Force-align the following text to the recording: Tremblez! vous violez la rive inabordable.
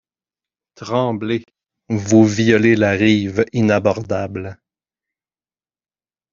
Tremblez! 0.73 1.45
vous 1.89 2.25
violez 2.25 2.75
la 2.75 2.89
rive 2.93 3.45
inabordable. 3.53 4.59